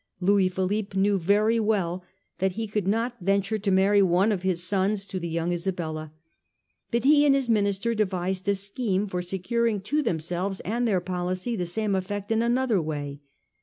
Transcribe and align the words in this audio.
Louis 0.19 0.49
Philippe 0.49 0.97
knew 0.99 1.19
very 1.19 1.59
well 1.59 2.03
that 2.39 2.53
he 2.53 2.65
could 2.67 2.87
not 2.87 3.19
venture 3.21 3.59
to 3.59 3.69
marry 3.69 4.01
one 4.01 4.31
of 4.31 4.41
his 4.41 4.63
sons 4.63 5.05
to 5.05 5.19
the 5.19 5.29
young 5.29 5.53
Isabella. 5.53 6.11
But 6.89 7.03
he 7.03 7.23
and 7.23 7.35
his 7.35 7.47
minister 7.47 7.93
devised 7.93 8.49
a 8.49 8.55
scheme 8.55 9.05
for 9.05 9.21
securing 9.21 9.79
to 9.81 10.01
themselves 10.01 10.59
and 10.61 10.87
their 10.87 11.01
policy 11.01 11.55
the 11.55 11.67
same 11.67 11.93
effect 11.93 12.31
in 12.31 12.41
another 12.41 12.81
way. 12.81 13.21